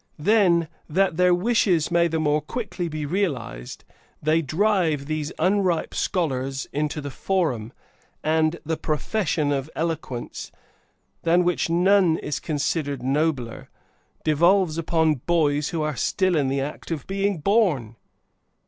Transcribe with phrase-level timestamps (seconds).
[0.17, 3.83] Then, that their wishes may the more quickly be realized,
[4.19, 7.71] they drive these unripe scholars into the forum,
[8.23, 10.51] and the profession of eloquence,
[11.21, 13.69] than which none is considered nobler,
[14.23, 17.95] devolves upon boys who are still in the act of being born!